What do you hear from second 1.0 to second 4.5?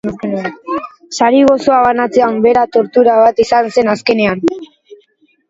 Sari gozoa banatzea bera tortura bat izan zen azkenean.